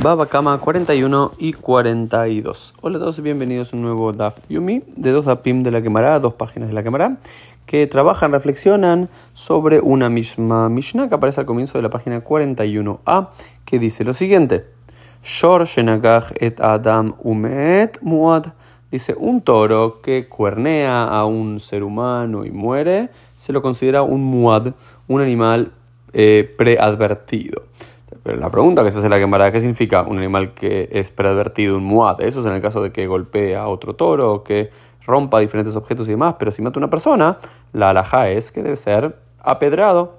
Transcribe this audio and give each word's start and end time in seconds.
Baba 0.00 0.26
Kama 0.26 0.56
41 0.58 1.32
y 1.38 1.54
42. 1.54 2.74
Hola 2.82 2.98
a 2.98 3.00
todos 3.00 3.18
y 3.18 3.22
bienvenidos 3.22 3.72
a 3.72 3.76
un 3.76 3.82
nuevo 3.82 4.12
Daf 4.12 4.38
Yumi 4.48 4.84
de 4.94 5.10
dos 5.10 5.24
Dafim 5.24 5.64
de 5.64 5.72
la 5.72 5.82
Gemara, 5.82 6.20
dos 6.20 6.34
páginas 6.34 6.68
de 6.68 6.74
la 6.76 6.84
Gemara, 6.84 7.16
que 7.66 7.84
trabajan, 7.88 8.30
reflexionan 8.30 9.08
sobre 9.32 9.80
una 9.80 10.08
misma 10.08 10.68
Mishnah 10.68 11.08
que 11.08 11.16
aparece 11.16 11.40
al 11.40 11.46
comienzo 11.46 11.78
de 11.78 11.82
la 11.82 11.90
página 11.90 12.22
41a, 12.22 13.30
que 13.64 13.80
dice 13.80 14.04
lo 14.04 14.12
siguiente: 14.12 14.66
Shor 15.24 15.64
et 16.36 16.60
Adam 16.60 17.14
Umet 17.24 17.98
Muad. 18.00 18.52
Dice, 18.92 19.16
un 19.18 19.40
toro 19.40 20.00
que 20.00 20.28
cuernea 20.28 21.08
a 21.08 21.24
un 21.24 21.58
ser 21.58 21.82
humano 21.82 22.44
y 22.44 22.52
muere, 22.52 23.10
se 23.34 23.52
lo 23.52 23.62
considera 23.62 24.02
un 24.02 24.22
muad, 24.22 24.74
un 25.08 25.20
animal 25.20 25.72
eh, 26.12 26.54
preadvertido. 26.56 27.64
La 28.36 28.50
pregunta 28.50 28.84
que 28.84 28.90
se 28.90 28.98
hace 28.98 29.08
la 29.08 29.18
Gemara, 29.18 29.50
¿qué 29.50 29.60
significa 29.60 30.02
un 30.02 30.18
animal 30.18 30.52
que 30.54 30.88
es 30.92 31.10
preadvertido, 31.10 31.76
un 31.76 31.84
muad? 31.84 32.20
Eso 32.20 32.40
es 32.40 32.46
en 32.46 32.52
el 32.52 32.60
caso 32.60 32.82
de 32.82 32.92
que 32.92 33.06
golpee 33.06 33.56
a 33.56 33.68
otro 33.68 33.94
toro 33.94 34.32
o 34.32 34.44
que 34.44 34.70
rompa 35.06 35.40
diferentes 35.40 35.74
objetos 35.74 36.06
y 36.08 36.10
demás. 36.10 36.34
Pero 36.38 36.52
si 36.52 36.60
mata 36.60 36.78
a 36.78 36.80
una 36.80 36.90
persona, 36.90 37.38
la 37.72 37.90
alhaja 37.90 38.28
es 38.30 38.52
que 38.52 38.62
debe 38.62 38.76
ser 38.76 39.16
apedrado 39.40 40.17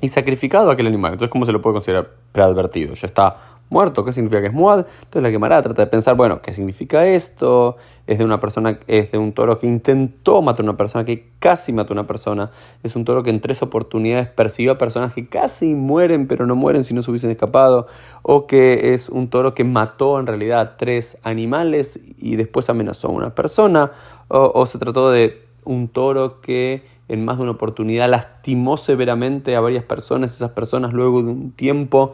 y 0.00 0.08
sacrificado 0.08 0.70
a 0.70 0.74
aquel 0.74 0.86
animal. 0.86 1.14
Entonces, 1.14 1.32
¿cómo 1.32 1.46
se 1.46 1.52
lo 1.52 1.62
puede 1.62 1.74
considerar 1.74 2.10
preadvertido? 2.32 2.94
Ya 2.94 3.06
está 3.06 3.36
muerto. 3.70 4.04
¿Qué 4.04 4.12
significa 4.12 4.40
que 4.40 4.48
es 4.48 4.52
muad? 4.52 4.80
Entonces 4.80 5.22
la 5.22 5.30
quemará 5.30 5.62
trata 5.62 5.82
de 5.82 5.88
pensar, 5.88 6.16
bueno, 6.16 6.40
¿qué 6.42 6.52
significa 6.52 7.06
esto? 7.06 7.76
Es 8.06 8.18
de 8.18 8.24
una 8.24 8.38
persona, 8.38 8.78
es 8.86 9.10
de 9.10 9.18
un 9.18 9.32
toro 9.32 9.58
que 9.58 9.66
intentó 9.66 10.42
matar 10.42 10.60
a 10.64 10.68
una 10.68 10.76
persona, 10.76 11.04
que 11.04 11.30
casi 11.38 11.72
mató 11.72 11.92
a 11.92 11.94
una 11.94 12.06
persona. 12.06 12.50
Es 12.82 12.94
un 12.94 13.04
toro 13.04 13.22
que 13.22 13.30
en 13.30 13.40
tres 13.40 13.62
oportunidades 13.62 14.28
persiguió 14.28 14.72
a 14.72 14.78
personas 14.78 15.12
que 15.12 15.28
casi 15.28 15.74
mueren, 15.74 16.28
pero 16.28 16.46
no 16.46 16.54
mueren 16.54 16.84
si 16.84 16.94
no 16.94 17.02
se 17.02 17.10
hubiesen 17.10 17.30
escapado. 17.30 17.86
O 18.22 18.46
que 18.46 18.94
es 18.94 19.08
un 19.08 19.28
toro 19.28 19.54
que 19.54 19.64
mató 19.64 20.20
en 20.20 20.26
realidad 20.26 20.60
a 20.60 20.76
tres 20.76 21.18
animales 21.22 22.00
y 22.18 22.36
después 22.36 22.68
amenazó 22.70 23.08
a 23.08 23.12
una 23.12 23.34
persona. 23.34 23.90
O, 24.28 24.52
o 24.54 24.66
se 24.66 24.78
trató 24.78 25.10
de 25.10 25.45
un 25.66 25.88
toro 25.88 26.40
que 26.40 26.82
en 27.08 27.24
más 27.24 27.36
de 27.36 27.42
una 27.42 27.52
oportunidad 27.52 28.08
lastimó 28.08 28.76
severamente 28.76 29.54
a 29.56 29.60
varias 29.60 29.84
personas. 29.84 30.34
Esas 30.34 30.52
personas 30.52 30.92
luego 30.92 31.22
de 31.22 31.30
un 31.30 31.50
tiempo 31.50 32.12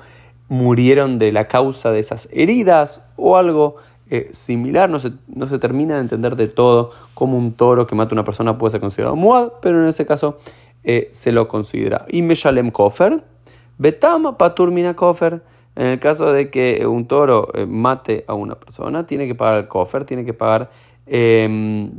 murieron 0.48 1.18
de 1.18 1.32
la 1.32 1.48
causa 1.48 1.90
de 1.92 2.00
esas 2.00 2.28
heridas 2.32 3.02
o 3.16 3.36
algo 3.36 3.76
eh, 4.10 4.28
similar. 4.32 4.90
No 4.90 4.98
se, 4.98 5.12
no 5.28 5.46
se 5.46 5.58
termina 5.58 5.94
de 5.94 6.00
entender 6.02 6.36
de 6.36 6.48
todo 6.48 6.90
cómo 7.14 7.38
un 7.38 7.52
toro 7.52 7.86
que 7.86 7.94
mata 7.94 8.10
a 8.10 8.16
una 8.16 8.24
persona 8.24 8.58
puede 8.58 8.72
ser 8.72 8.80
considerado 8.80 9.16
muad, 9.16 9.52
pero 9.62 9.80
en 9.80 9.88
ese 9.88 10.04
caso 10.04 10.38
eh, 10.84 11.08
se 11.12 11.32
lo 11.32 11.48
considera. 11.48 12.04
Y 12.08 12.22
Meshalem 12.22 12.70
Kofer, 12.70 13.24
Betam 13.78 14.36
Paturmina 14.36 14.94
Kofer. 14.94 15.42
En 15.74 15.86
el 15.86 16.00
caso 16.00 16.32
de 16.32 16.50
que 16.50 16.86
un 16.86 17.06
toro 17.06 17.48
eh, 17.54 17.64
mate 17.64 18.26
a 18.26 18.34
una 18.34 18.56
persona, 18.56 19.06
tiene 19.06 19.26
que 19.26 19.34
pagar 19.34 19.60
el 19.60 19.68
Kofer, 19.68 20.04
tiene 20.04 20.26
que 20.26 20.34
pagar 20.34 20.70
em, 21.06 21.92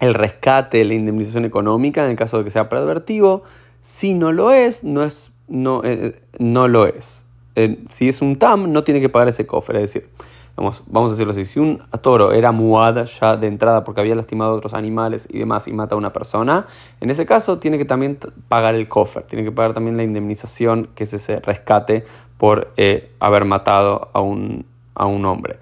el 0.00 0.14
rescate, 0.14 0.84
la 0.84 0.94
indemnización 0.94 1.44
económica 1.44 2.04
en 2.04 2.10
el 2.10 2.16
caso 2.16 2.38
de 2.38 2.44
que 2.44 2.50
sea 2.50 2.68
preadvertivo. 2.68 3.42
Si 3.80 4.14
no 4.14 4.32
lo 4.32 4.52
es, 4.52 4.84
no, 4.84 5.02
es, 5.02 5.32
no, 5.48 5.82
no 6.38 6.68
lo 6.68 6.86
es 6.86 7.26
si 7.88 8.08
es 8.08 8.20
un 8.20 8.36
tam, 8.36 8.72
no 8.72 8.84
tiene 8.84 9.00
que 9.00 9.08
pagar 9.08 9.28
ese 9.28 9.46
cofre. 9.46 9.82
Es 9.82 9.92
decir, 9.94 10.10
vamos, 10.56 10.82
vamos 10.86 11.10
a 11.10 11.12
decirlo 11.12 11.32
así, 11.32 11.46
si 11.46 11.58
un 11.58 11.80
toro 12.02 12.32
era 12.32 12.52
muada 12.52 13.04
ya 13.04 13.36
de 13.36 13.46
entrada 13.46 13.82
porque 13.82 14.00
había 14.02 14.14
lastimado 14.14 14.52
a 14.52 14.54
otros 14.56 14.74
animales 14.74 15.26
y 15.30 15.38
demás 15.38 15.66
y 15.66 15.72
mata 15.72 15.94
a 15.94 15.98
una 15.98 16.12
persona, 16.12 16.66
en 17.00 17.10
ese 17.10 17.24
caso 17.24 17.58
tiene 17.58 17.78
que 17.78 17.86
también 17.86 18.18
pagar 18.48 18.74
el 18.74 18.88
cofre, 18.88 19.22
tiene 19.22 19.44
que 19.44 19.52
pagar 19.52 19.72
también 19.72 19.96
la 19.96 20.02
indemnización, 20.02 20.90
que 20.94 21.04
es 21.04 21.14
ese 21.14 21.40
rescate 21.40 22.04
por 22.36 22.72
eh, 22.76 23.10
haber 23.20 23.46
matado 23.46 24.10
a 24.12 24.20
un, 24.20 24.66
a 24.94 25.06
un 25.06 25.24
hombre. 25.24 25.58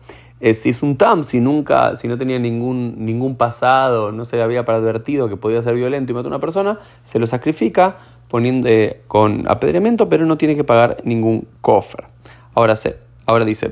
Si 0.53 0.69
es 0.69 0.83
un 0.83 0.97
tam, 0.97 1.23
si 1.23 1.41
nunca, 1.41 1.97
si 1.97 2.07
no 2.07 2.19
tenía 2.19 2.39
ningún, 2.39 2.97
ningún 2.99 3.37
pasado, 3.37 4.13
no 4.13 4.27
se 4.27 4.37
le 4.37 4.43
había 4.43 4.61
advertido 4.61 5.29
que 5.29 5.39
podía 5.39 5.63
ser 5.63 5.75
violento 5.75 6.13
y 6.13 6.15
matar 6.15 6.27
a 6.27 6.37
una 6.37 6.41
persona, 6.41 6.79
se 7.03 7.19
lo 7.19 7.27
sacrifica 7.27 7.97
poniendo 8.29 8.69
eh, 8.69 9.03
con 9.07 9.49
apedreamiento, 9.49 10.09
pero 10.09 10.27
no 10.27 10.37
tiene 10.37 10.55
que 10.55 10.65
pagar 10.65 10.99
ningún 11.05 11.49
cofre. 11.63 12.05
Ahora 12.55 12.77
sé, 12.77 12.99
Ahora 13.27 13.47
dice, 13.47 13.71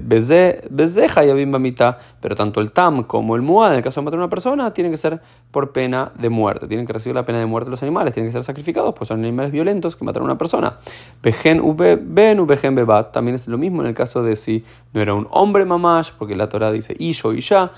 pero 2.20 2.36
tanto 2.36 2.60
el 2.60 2.72
Tam 2.72 3.02
como 3.04 3.36
el 3.36 3.42
Muad, 3.42 3.72
en 3.72 3.76
el 3.78 3.82
caso 3.82 4.00
de 4.00 4.04
matar 4.06 4.18
a 4.18 4.22
una 4.22 4.30
persona, 4.30 4.72
tienen 4.72 4.92
que 4.92 4.96
ser 4.96 5.20
por 5.50 5.72
pena 5.72 6.10
de 6.18 6.30
muerte. 6.30 6.66
Tienen 6.66 6.86
que 6.86 6.94
recibir 6.94 7.14
la 7.14 7.26
pena 7.26 7.38
de 7.38 7.44
muerte 7.44 7.70
los 7.70 7.82
animales, 7.82 8.14
tienen 8.14 8.30
que 8.30 8.32
ser 8.32 8.44
sacrificados, 8.44 8.94
pues 8.94 9.08
son 9.08 9.20
animales 9.20 9.52
violentos 9.52 9.94
que 9.94 10.04
matan 10.04 10.22
a 10.22 10.24
una 10.24 10.38
persona. 10.38 10.78
Bejen 11.22 11.60
Ben 11.76 12.46
Bejen 12.46 12.74
Bebat, 12.74 13.12
también 13.12 13.34
es 13.34 13.46
lo 13.46 13.58
mismo 13.58 13.82
en 13.82 13.88
el 13.88 13.94
caso 13.94 14.22
de 14.22 14.36
si 14.36 14.64
no 14.94 15.02
era 15.02 15.12
un 15.12 15.28
hombre 15.30 15.66
mamash, 15.66 16.12
porque 16.18 16.34
la 16.34 16.48
Torah 16.48 16.72
dice 16.72 16.94
Isho 16.98 17.34
y 17.34 17.40
ya, 17.40 17.72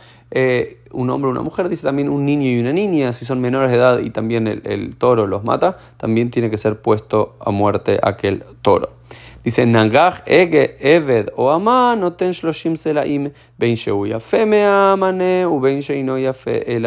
un 0.92 1.10
hombre 1.10 1.28
o 1.28 1.32
una 1.32 1.42
mujer, 1.42 1.68
dice 1.68 1.84
también 1.84 2.08
un 2.08 2.24
niño 2.24 2.48
y 2.50 2.60
una 2.60 2.72
niña, 2.72 3.12
si 3.12 3.24
son 3.24 3.40
menores 3.40 3.70
de 3.70 3.76
edad 3.76 3.98
y 3.98 4.10
también 4.10 4.46
el, 4.46 4.62
el 4.64 4.94
toro 4.94 5.26
los 5.26 5.42
mata, 5.42 5.76
también 5.96 6.30
tiene 6.30 6.50
que 6.50 6.56
ser 6.56 6.80
puesto 6.80 7.36
a 7.40 7.50
muerte 7.50 7.98
aquel 8.00 8.44
toro. 8.62 8.90
Dice, 9.44 9.66
Nagach, 9.66 10.22
Ege, 10.24 10.78
Eved 10.80 11.28
o 11.36 11.50
Ama, 11.50 11.94
noten 11.96 12.32
shloshim 12.32 12.76
selaim, 12.76 13.30
ben 13.58 13.76
sheu 13.76 14.06
yafe 14.06 14.46
me'amane, 14.46 15.46
u 15.46 15.60
ben 15.60 15.82
sheino 15.82 16.18
yafe 16.18 16.64
el. 16.74 16.86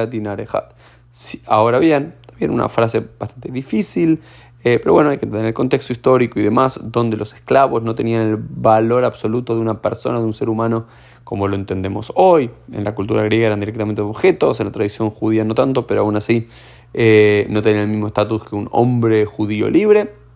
Ahora 1.45 1.77
bien, 1.77 2.15
también 2.25 2.49
una 2.49 2.67
frase 2.67 3.03
bastante 3.19 3.51
difícil, 3.51 4.19
eh, 4.63 4.79
pero 4.79 4.93
bueno, 4.93 5.11
hay 5.11 5.19
que 5.19 5.27
tener 5.27 5.45
el 5.45 5.53
contexto 5.53 5.93
histórico 5.93 6.39
y 6.39 6.43
demás, 6.43 6.79
donde 6.83 7.15
los 7.15 7.35
esclavos 7.35 7.83
no 7.83 7.93
tenían 7.93 8.27
el 8.27 8.37
valor 8.37 9.03
absoluto 9.03 9.53
de 9.53 9.61
una 9.61 9.79
persona, 9.79 10.17
de 10.19 10.25
un 10.25 10.33
ser 10.33 10.49
humano, 10.49 10.87
como 11.23 11.47
lo 11.47 11.55
entendemos 11.55 12.11
hoy. 12.15 12.49
En 12.71 12.83
la 12.83 12.95
cultura 12.95 13.21
griega 13.21 13.45
eran 13.45 13.59
directamente 13.59 14.01
objetos, 14.01 14.59
en 14.59 14.65
la 14.65 14.71
tradición 14.71 15.11
judía 15.11 15.45
no 15.45 15.53
tanto, 15.53 15.85
pero 15.85 16.01
aún 16.01 16.15
así 16.15 16.47
eh, 16.95 17.45
no 17.51 17.61
tenían 17.61 17.83
el 17.83 17.89
mismo 17.89 18.07
estatus 18.07 18.43
que 18.45 18.55
un 18.55 18.67
hombre 18.71 19.27
judío 19.27 19.69
libre. 19.69 20.26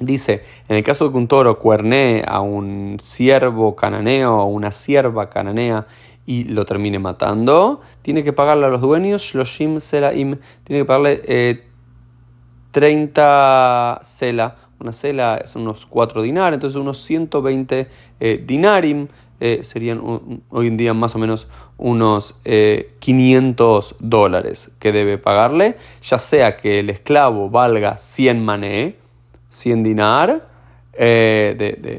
Dice, 0.00 0.42
en 0.68 0.76
el 0.76 0.84
caso 0.84 1.06
de 1.06 1.12
que 1.12 1.18
un 1.18 1.26
toro 1.26 1.58
cuernee 1.58 2.22
a 2.26 2.40
un 2.40 2.98
ciervo 3.02 3.74
cananeo 3.74 4.36
o 4.36 4.44
una 4.44 4.70
sierva 4.70 5.28
cananea 5.28 5.86
y 6.24 6.44
lo 6.44 6.66
termine 6.66 6.98
matando, 6.98 7.80
tiene 8.02 8.22
que 8.22 8.32
pagarle 8.32 8.66
a 8.66 8.68
los 8.68 8.80
dueños 8.80 9.22
shloshim 9.22 9.80
selaim, 9.80 10.36
tiene 10.62 10.82
que 10.82 10.84
pagarle 10.84 11.64
30 12.70 13.98
eh, 14.00 14.04
sela, 14.04 14.56
una 14.78 14.92
sela 14.92 15.38
es 15.38 15.56
unos 15.56 15.86
4 15.86 16.22
dinar, 16.22 16.54
entonces 16.54 16.78
unos 16.78 16.98
120 16.98 17.88
eh, 18.20 18.44
dinarim, 18.46 19.08
eh, 19.40 19.60
serían 19.62 20.00
hoy 20.50 20.66
en 20.66 20.76
día 20.76 20.94
más 20.94 21.14
o 21.14 21.18
menos 21.18 21.48
unos 21.76 22.36
500 22.98 23.96
dólares 23.98 24.70
que 24.78 24.92
debe 24.92 25.16
pagarle, 25.16 25.76
ya 26.02 26.18
sea 26.18 26.56
que 26.56 26.80
el 26.80 26.90
esclavo 26.90 27.48
valga 27.48 27.96
100 27.96 28.44
mané, 28.44 29.07
100 29.48 29.82
dinar 29.82 30.48
eh, 31.00 31.54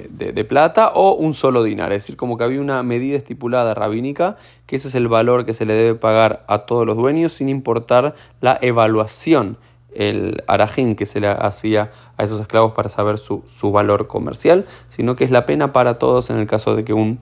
de, 0.10 0.44
plata 0.44 0.90
o 0.90 1.14
un 1.14 1.34
solo 1.34 1.64
dinar. 1.64 1.94
Es 1.94 2.04
decir, 2.04 2.18
como 2.18 2.38
que 2.38 2.44
había 2.44 2.60
una 2.60 2.84
medida 2.84 3.16
estipulada 3.18 3.74
rabínica, 3.74 4.36
que 4.66 4.76
ese 4.76 4.90
es 4.90 4.96
el 4.96 5.08
valor 5.08 5.46
que 5.46 5.54
se 5.54 5.66
le 5.66 5.74
debe 5.74 5.96
pagar 5.96 6.44
a 6.48 6.60
todos 6.60 6.86
los 6.86 6.98
dueños 6.98 7.32
sin 7.32 7.48
importar 7.48 8.14
la 8.42 8.58
evaluación, 8.62 9.58
el 9.96 10.44
arajín 10.48 10.96
que 10.96 11.06
se 11.06 11.22
le 11.22 11.30
hacía 11.30 11.92
a 12.18 12.26
esos 12.26 12.42
esclavos 12.42 12.74
para 12.74 12.90
saber 12.90 13.18
su, 13.20 13.72
valor 13.72 14.08
comercial, 14.08 14.66
sino 14.90 15.16
que 15.16 15.24
es 15.24 15.32
la 15.32 15.46
pena 15.46 15.72
para 15.72 15.98
todos 15.98 16.30
en 16.30 16.38
el 16.38 16.48
caso 16.48 16.76
de 16.76 16.84
que 16.84 16.94
un... 16.94 17.20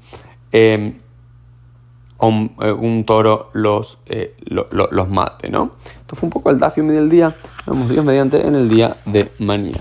Em, 0.51 0.95
eh, 2.19 2.71
un, 2.71 3.03
toro 3.05 3.51
los, 3.53 3.99
eh, 4.07 4.35
los 4.47 5.09
mate, 5.09 5.51
¿no? 5.51 5.73
Esto 6.01 6.15
fue 6.15 6.25
un 6.25 6.31
poco 6.31 6.49
el 6.49 6.57
dafium 6.57 6.88
del 6.88 7.11
día. 7.11 7.35
Dios 7.88 8.03
mediante 8.03 8.41
en 8.47 8.55
el 8.55 8.67
día 8.67 8.97
de 9.05 9.31
mañana. 9.38 9.77